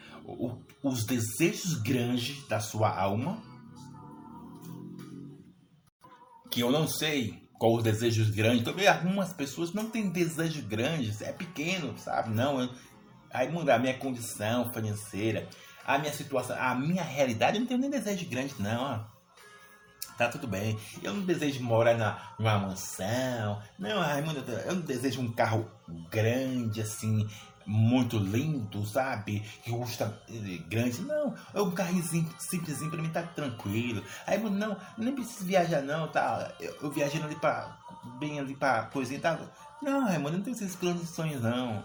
os 0.83 1.05
desejos 1.05 1.75
grandes 1.81 2.45
da 2.47 2.59
sua 2.59 2.89
alma 2.95 3.48
que 6.49 6.61
eu 6.61 6.71
não 6.71 6.87
sei 6.87 7.47
qual 7.53 7.75
os 7.75 7.83
desejos 7.83 8.29
grandes. 8.29 8.63
Também 8.63 8.87
algumas 8.87 9.33
pessoas 9.33 9.73
não 9.73 9.89
têm 9.89 10.09
desejos 10.09 10.63
grandes, 10.63 11.21
é 11.21 11.31
pequeno, 11.31 11.97
sabe? 11.97 12.29
Não, 12.29 12.61
eu, 12.61 12.69
aí 13.31 13.51
mudar 13.51 13.75
a 13.75 13.79
minha 13.79 13.97
condição 13.97 14.71
financeira, 14.73 15.47
a 15.85 15.97
minha 15.97 16.13
situação, 16.13 16.55
a 16.59 16.73
minha 16.73 17.03
realidade, 17.03 17.57
eu 17.57 17.61
não 17.61 17.67
tenho 17.67 17.79
nem 17.79 17.89
desejo 17.89 18.27
grande, 18.29 18.55
não. 18.59 19.05
Tá 20.17 20.27
tudo 20.27 20.47
bem. 20.47 20.77
Eu 21.01 21.13
não 21.13 21.23
desejo 21.23 21.63
morar 21.63 21.97
na, 21.97 22.33
numa 22.37 22.59
mansão. 22.59 23.61
Não, 23.77 24.01
Raimundo, 24.01 24.43
eu 24.65 24.75
não 24.75 24.81
desejo 24.81 25.21
um 25.21 25.31
carro 25.31 25.71
grande 26.11 26.81
assim 26.81 27.25
muito 27.69 28.17
lindo, 28.17 28.83
sabe? 28.83 29.41
Que 29.63 29.69
custa 29.69 30.19
eh, 30.27 30.57
grande. 30.67 31.01
Não, 31.01 31.35
é 31.53 31.61
um 31.61 31.69
carrinho 31.69 32.03
simplesinho 32.39 32.89
pra 32.89 32.99
mim 32.99 33.09
tá 33.09 33.21
tranquilo. 33.21 34.03
Aí, 34.25 34.39
não, 34.39 34.75
nem 34.97 35.13
preciso 35.13 35.45
viajar 35.45 35.83
não, 35.83 36.07
tá? 36.07 36.51
Eu, 36.59 36.75
eu 36.81 36.91
viajando 36.91 37.25
ali 37.25 37.35
pra. 37.35 37.77
bem 38.19 38.39
ali 38.39 38.55
pra 38.55 38.85
coisinha, 38.85 39.19
tá? 39.19 39.39
Não, 39.83 40.05
Raimundo, 40.05 40.37
não 40.37 40.43
tenho 40.43 40.55
esses 40.55 40.75
grandes 40.75 41.11
sonhos 41.11 41.43
não. 41.43 41.83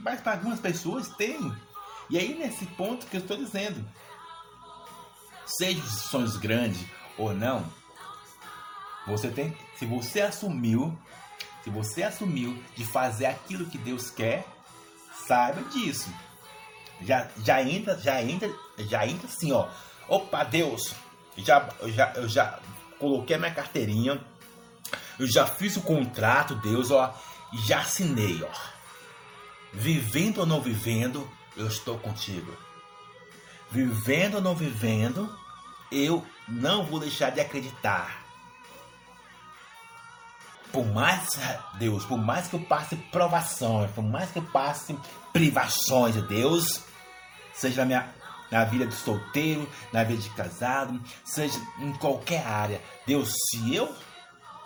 Mas 0.00 0.22
para 0.22 0.32
algumas 0.32 0.58
pessoas 0.58 1.08
tem. 1.16 1.52
E 2.08 2.16
aí 2.16 2.34
nesse 2.34 2.64
ponto 2.64 3.06
que 3.06 3.18
eu 3.18 3.20
estou 3.20 3.36
dizendo. 3.36 3.86
Seja 5.44 5.82
sonhos 5.82 6.38
grandes 6.38 6.84
ou 7.18 7.34
não, 7.34 7.64
você 9.06 9.28
tem. 9.30 9.56
Se 9.76 9.84
você 9.84 10.22
assumiu 10.22 10.98
se 11.66 11.70
você 11.70 12.04
assumiu 12.04 12.56
de 12.76 12.86
fazer 12.86 13.26
aquilo 13.26 13.66
que 13.66 13.76
Deus 13.76 14.08
quer, 14.08 14.46
saiba 15.26 15.62
disso. 15.62 16.08
Já, 17.00 17.26
já 17.42 17.60
entra, 17.60 17.98
já 17.98 18.22
entra, 18.22 18.48
já 18.78 19.04
entra 19.04 19.26
assim, 19.26 19.50
ó. 19.50 19.66
Opa, 20.06 20.44
Deus, 20.44 20.94
já, 21.36 21.68
já, 21.86 22.12
eu 22.14 22.28
já 22.28 22.60
coloquei 23.00 23.36
minha 23.36 23.52
carteirinha, 23.52 24.24
eu 25.18 25.26
já 25.26 25.44
fiz 25.44 25.76
o 25.76 25.80
contrato, 25.80 26.54
Deus, 26.54 26.92
ó, 26.92 27.12
já 27.66 27.80
assinei, 27.80 28.40
ó. 28.44 28.58
Vivendo 29.72 30.38
ou 30.38 30.46
não 30.46 30.60
vivendo, 30.60 31.28
eu 31.56 31.66
estou 31.66 31.98
contigo. 31.98 32.56
Vivendo 33.72 34.36
ou 34.36 34.40
não 34.40 34.54
vivendo, 34.54 35.36
eu 35.90 36.24
não 36.46 36.84
vou 36.84 37.00
deixar 37.00 37.30
de 37.30 37.40
acreditar 37.40 38.25
por 40.72 40.86
mais, 40.86 41.38
Deus, 41.78 42.04
por 42.04 42.18
mais 42.18 42.48
que 42.48 42.54
eu 42.54 42.60
passe 42.60 42.96
provações, 42.96 43.90
por 43.92 44.02
mais 44.02 44.30
que 44.30 44.38
eu 44.38 44.44
passe 44.44 44.98
privações, 45.32 46.14
Deus, 46.26 46.82
seja 47.54 47.82
na 47.82 47.86
minha 47.86 48.16
na 48.50 48.64
vida 48.64 48.86
de 48.86 48.94
solteiro, 48.94 49.68
na 49.92 50.04
vida 50.04 50.22
de 50.22 50.30
casado, 50.30 51.00
seja 51.24 51.58
em 51.78 51.92
qualquer 51.94 52.46
área. 52.46 52.80
Deus, 53.06 53.34
se 53.50 53.74
eu 53.74 53.92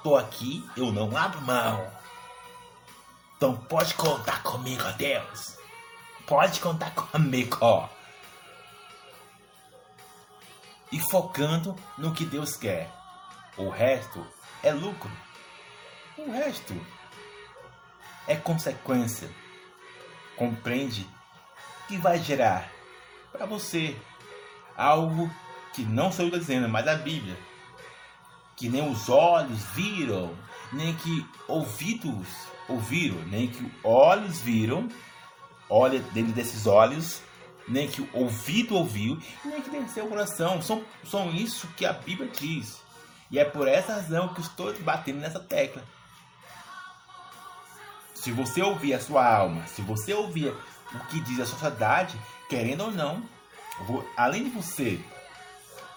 tô 0.02 0.16
aqui, 0.16 0.68
eu 0.76 0.92
não 0.92 1.16
abro 1.16 1.40
mão. 1.42 1.90
Então 3.36 3.56
pode 3.56 3.94
contar 3.94 4.42
comigo, 4.42 4.82
Deus. 4.98 5.56
Pode 6.26 6.60
contar 6.60 6.90
comigo. 6.90 7.88
E 10.92 11.00
focando 11.10 11.74
no 11.96 12.12
que 12.12 12.24
Deus 12.24 12.56
quer. 12.56 12.90
O 13.56 13.70
resto 13.70 14.26
é 14.62 14.72
lucro. 14.72 15.10
O 16.18 16.31
resto 16.31 16.75
é 18.27 18.37
consequência. 18.37 19.29
Compreende 20.37 21.07
que 21.88 21.96
vai 21.96 22.18
gerar 22.18 22.70
para 23.33 23.46
você 23.46 23.96
algo 24.77 25.31
que 25.73 25.83
não 25.83 26.11
sou 26.12 26.27
eu 26.27 26.38
dizendo, 26.38 26.68
mas 26.68 26.87
a 26.87 26.94
Bíblia. 26.94 27.37
Que 28.57 28.68
nem 28.68 28.88
os 28.88 29.09
olhos 29.09 29.62
viram, 29.75 30.37
nem 30.73 30.94
que 30.94 31.27
ouvidos 31.49 32.29
ouviram, 32.68 33.18
nem 33.27 33.49
que 33.49 33.73
olhos 33.83 34.40
viram, 34.40 34.88
olha 35.68 36.01
dentro 36.12 36.33
desses 36.33 36.66
olhos, 36.66 37.23
nem 37.66 37.88
que 37.88 38.03
o 38.03 38.09
ouvido 38.12 38.77
ouviu, 38.77 39.18
nem 39.44 39.61
que 39.62 39.70
desceu 39.70 40.07
o 40.07 40.09
coração. 40.09 40.61
São, 40.61 40.85
são 41.05 41.31
isso 41.31 41.68
que 41.77 41.87
a 41.87 41.92
Bíblia 41.92 42.29
diz. 42.29 42.81
E 43.31 43.38
é 43.38 43.44
por 43.44 43.68
essa 43.68 43.94
razão 43.94 44.35
que 44.35 44.40
estou 44.40 44.73
batendo 44.81 45.20
nessa 45.20 45.38
tecla. 45.38 45.83
Se 48.20 48.30
você 48.33 48.61
ouvir 48.61 48.92
a 48.92 49.00
sua 49.00 49.26
alma, 49.26 49.66
se 49.66 49.80
você 49.80 50.12
ouvir 50.12 50.54
o 50.92 50.98
que 51.06 51.20
diz 51.20 51.40
a 51.40 51.46
sociedade, 51.46 52.20
querendo 52.50 52.85
ou 52.85 52.90
não, 52.90 53.26
além 54.14 54.44
de 54.44 54.50
você 54.50 55.02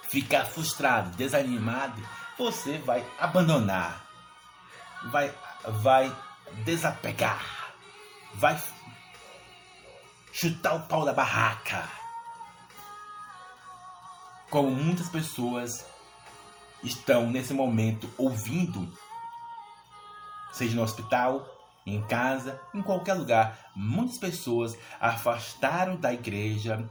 ficar 0.09 0.45
frustrado, 0.45 1.09
desanimado, 1.17 2.01
você 2.37 2.77
vai 2.77 3.05
abandonar, 3.19 4.05
vai, 5.11 5.35
vai 5.81 6.15
desapegar, 6.63 7.73
vai 8.35 8.57
chutar 10.31 10.75
o 10.75 10.87
pau 10.87 11.03
da 11.03 11.11
barraca. 11.11 11.89
Como 14.49 14.71
muitas 14.71 15.09
pessoas 15.09 15.85
estão 16.81 17.29
nesse 17.29 17.53
momento 17.53 18.09
ouvindo, 18.17 18.89
seja 20.53 20.73
no 20.73 20.83
hospital, 20.83 21.62
em 21.85 22.01
casa, 22.07 22.59
em 22.73 22.81
qualquer 22.81 23.13
lugar, 23.13 23.71
muitas 23.75 24.17
pessoas 24.17 24.77
afastaram 24.99 25.97
da 25.97 26.13
igreja 26.13 26.89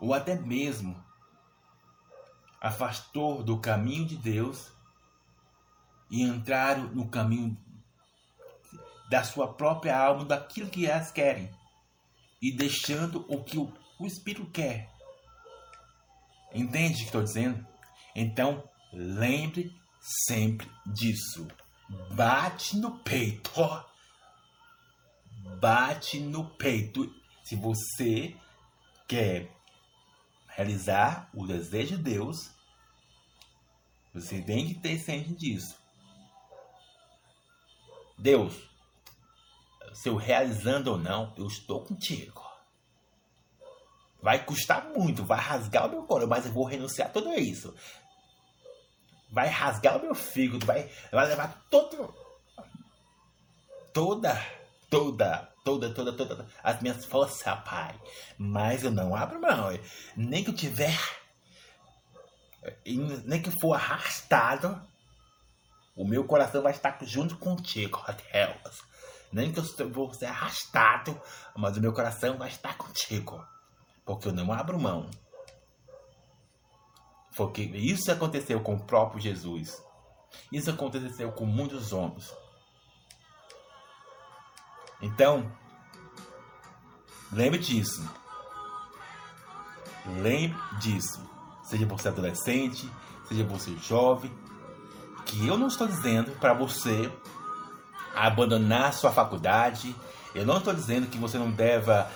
ou 0.00 0.12
até 0.14 0.34
mesmo 0.34 0.96
afastou 2.60 3.42
do 3.42 3.60
caminho 3.60 4.06
de 4.06 4.16
Deus 4.16 4.72
e 6.10 6.22
entraram 6.22 6.84
no 6.88 7.08
caminho 7.08 7.56
da 9.08 9.24
sua 9.24 9.54
própria 9.54 9.96
alma, 9.96 10.24
daquilo 10.24 10.70
que 10.70 10.86
elas 10.86 11.10
querem 11.10 11.50
e 12.42 12.54
deixando 12.54 13.24
o 13.28 13.42
que 13.42 13.58
o, 13.58 13.72
o 13.98 14.06
Espírito 14.06 14.50
quer. 14.50 14.90
Entende 16.52 16.94
o 16.94 16.98
que 16.98 17.04
estou 17.04 17.22
dizendo? 17.22 17.66
Então, 18.14 18.68
lembre 18.92 19.70
sempre 20.00 20.68
disso. 20.86 21.46
Bate 21.88 22.76
no 22.76 22.98
peito. 22.98 23.50
Bate 25.58 26.20
no 26.20 26.50
peito. 26.50 27.12
Se 27.42 27.56
você 27.56 28.36
quer 29.06 29.50
realizar 30.48 31.30
o 31.32 31.46
desejo 31.46 31.96
de 31.96 32.02
Deus, 32.02 32.50
você 34.12 34.42
tem 34.42 34.68
que 34.68 34.80
ter 34.80 34.98
ciência 34.98 35.34
disso. 35.34 35.78
Deus, 38.18 38.54
se 39.94 40.08
eu 40.08 40.16
realizando 40.16 40.90
ou 40.90 40.98
não, 40.98 41.32
eu 41.38 41.46
estou 41.46 41.84
contigo. 41.84 42.46
Vai 44.20 44.44
custar 44.44 44.90
muito, 44.90 45.24
vai 45.24 45.40
rasgar 45.40 45.86
o 45.86 45.90
meu 45.90 46.02
coração, 46.02 46.28
mas 46.28 46.44
eu 46.44 46.52
vou 46.52 46.64
renunciar 46.64 47.08
a 47.08 47.12
tudo 47.12 47.32
isso 47.34 47.74
vai 49.30 49.48
rasgar 49.48 49.96
o 49.96 50.02
meu 50.02 50.14
fígado, 50.14 50.64
vai, 50.64 50.90
vai 51.12 51.26
levar 51.26 51.66
todo, 51.70 52.14
toda, 53.92 54.40
toda, 54.90 55.52
toda, 55.64 55.90
toda, 55.92 56.12
toda 56.12 56.46
as 56.62 56.80
minhas 56.80 57.04
forças, 57.04 57.42
pai. 57.64 57.94
Mas 58.38 58.84
eu 58.84 58.90
não 58.90 59.14
abro 59.14 59.40
mão. 59.40 59.68
Nem 60.16 60.42
que 60.42 60.50
eu 60.50 60.54
tiver, 60.54 60.98
nem 63.24 63.42
que 63.42 63.50
for 63.60 63.74
arrastado, 63.74 64.80
O 65.98 66.04
meu 66.04 66.24
coração 66.24 66.62
vai 66.62 66.70
estar 66.70 66.96
junto 67.02 67.36
contigo, 67.38 68.00
Deus. 68.32 68.82
Nem 69.32 69.52
que 69.52 69.58
eu 69.58 69.90
vou 69.90 70.14
ser 70.14 70.26
arrastado, 70.26 71.20
mas 71.56 71.76
o 71.76 71.80
meu 71.80 71.92
coração 71.92 72.38
vai 72.38 72.48
estar 72.48 72.78
contigo. 72.78 73.44
Porque 74.06 74.28
eu 74.28 74.32
não 74.32 74.52
abro 74.52 74.78
mão. 74.78 75.10
Porque 77.38 77.62
isso 77.62 78.10
aconteceu 78.10 78.58
com 78.58 78.74
o 78.74 78.80
próprio 78.80 79.20
Jesus. 79.20 79.80
Isso 80.50 80.70
aconteceu 80.70 81.30
com 81.30 81.46
muitos 81.46 81.92
homens. 81.92 82.34
Então, 85.00 85.48
lembre 87.30 87.60
disso. 87.60 88.02
Lembre 90.20 90.58
disso. 90.80 91.20
Seja 91.62 91.86
você 91.86 92.08
adolescente, 92.08 92.90
seja 93.28 93.44
você 93.44 93.76
jovem, 93.76 94.36
que 95.24 95.46
eu 95.46 95.56
não 95.56 95.68
estou 95.68 95.86
dizendo 95.86 96.32
para 96.40 96.52
você 96.52 97.08
abandonar 98.16 98.92
sua 98.92 99.12
faculdade. 99.12 99.94
Eu 100.34 100.44
não 100.44 100.58
estou 100.58 100.74
dizendo 100.74 101.06
que 101.06 101.18
você 101.18 101.38
não 101.38 101.52
deva 101.52 102.10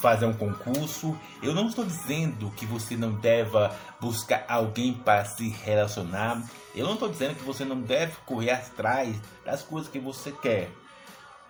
fazer 0.00 0.26
um 0.26 0.32
concurso. 0.32 1.18
Eu 1.42 1.54
não 1.54 1.68
estou 1.68 1.84
dizendo 1.84 2.50
que 2.52 2.64
você 2.66 2.96
não 2.96 3.12
deva 3.12 3.74
buscar 4.00 4.44
alguém 4.48 4.94
para 4.94 5.24
se 5.24 5.48
relacionar. 5.48 6.42
Eu 6.74 6.86
não 6.86 6.94
estou 6.94 7.08
dizendo 7.08 7.34
que 7.34 7.44
você 7.44 7.64
não 7.64 7.80
deve 7.80 8.14
correr 8.26 8.50
atrás 8.50 9.16
das 9.44 9.62
coisas 9.62 9.90
que 9.90 9.98
você 9.98 10.30
quer. 10.30 10.70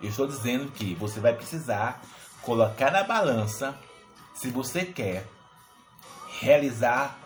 Eu 0.01 0.09
estou 0.09 0.27
dizendo 0.27 0.71
que 0.71 0.95
você 0.95 1.19
vai 1.19 1.33
precisar 1.33 2.01
colocar 2.41 2.91
na 2.91 3.03
balança 3.03 3.77
se 4.33 4.49
você 4.49 4.83
quer 4.83 5.27
realizar 6.39 7.19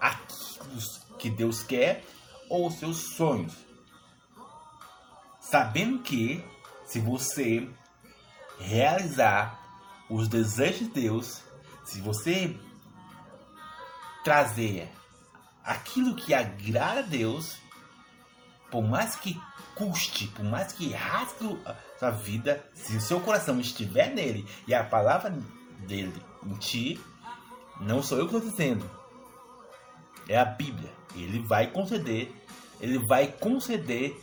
aquilo 0.00 0.78
que 1.18 1.28
Deus 1.28 1.62
quer 1.62 2.04
ou 2.48 2.70
seus 2.70 3.14
sonhos. 3.16 3.54
Sabendo 5.40 5.98
que 5.98 6.44
se 6.86 7.00
você 7.00 7.68
realizar 8.58 9.59
os 10.10 10.26
desejos 10.26 10.80
de 10.80 10.88
Deus, 10.88 11.40
se 11.84 12.00
você 12.00 12.58
trazer 14.24 14.90
aquilo 15.64 16.16
que 16.16 16.34
agrada 16.34 17.00
a 17.00 17.02
Deus, 17.02 17.56
por 18.70 18.82
mais 18.82 19.14
que 19.14 19.40
custe, 19.74 20.26
por 20.28 20.44
mais 20.44 20.72
que 20.72 20.92
rasgue 20.92 21.58
a 21.64 21.76
sua 21.98 22.10
vida, 22.10 22.68
se 22.74 22.96
o 22.96 23.00
seu 23.00 23.20
coração 23.20 23.58
estiver 23.60 24.12
nele 24.12 24.46
e 24.66 24.74
a 24.74 24.84
palavra 24.84 25.30
dele 25.86 26.20
em 26.44 26.54
ti, 26.56 27.00
não 27.80 28.02
sou 28.02 28.18
eu 28.18 28.28
que 28.28 28.34
estou 28.34 28.50
dizendo, 28.50 28.90
é 30.28 30.36
a 30.36 30.44
Bíblia. 30.44 30.90
Ele 31.14 31.40
vai 31.40 31.68
conceder, 31.68 32.32
ele 32.80 32.98
vai 33.06 33.28
conceder 33.28 34.20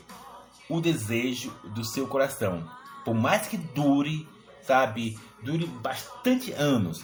o 0.69 0.79
desejo 0.79 1.51
do 1.73 1.83
seu 1.83 2.07
coração. 2.07 2.69
Por 3.03 3.15
mais 3.15 3.47
que 3.47 3.57
dure, 3.57 4.27
sabe, 4.67 5.17
dure 5.41 5.65
bastante 5.65 6.51
anos 6.53 7.03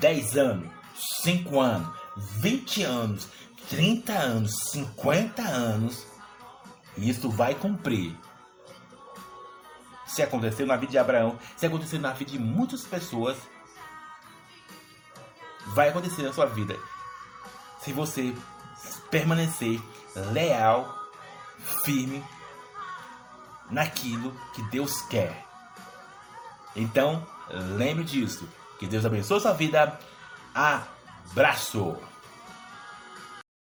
10 0.00 0.36
anos, 0.36 0.72
5 1.22 1.60
anos, 1.60 1.96
20 2.40 2.82
anos, 2.82 3.28
30 3.68 4.12
anos, 4.12 4.52
50 4.70 5.42
anos 5.42 6.06
isso 6.96 7.30
vai 7.30 7.54
cumprir. 7.54 8.16
Se 10.06 10.22
aconteceu 10.22 10.66
na 10.66 10.76
vida 10.76 10.92
de 10.92 10.98
Abraão, 10.98 11.38
se 11.56 11.64
aconteceu 11.64 11.98
na 11.98 12.12
vida 12.12 12.32
de 12.32 12.38
muitas 12.38 12.82
pessoas, 12.82 13.38
vai 15.68 15.88
acontecer 15.88 16.22
na 16.22 16.32
sua 16.32 16.46
vida. 16.46 16.76
Se 17.80 17.92
você 17.92 18.34
permanecer 19.10 19.80
leal, 20.32 20.94
firme 21.82 22.22
naquilo 23.70 24.36
que 24.54 24.62
Deus 24.64 25.00
quer. 25.02 25.51
Então, 26.74 27.26
lembre 27.76 28.04
disso. 28.04 28.48
Que 28.78 28.86
Deus 28.86 29.04
abençoe 29.04 29.40
sua 29.40 29.52
vida. 29.52 29.98
Abraço! 30.54 32.11